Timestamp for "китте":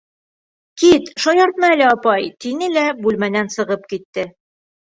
3.93-4.27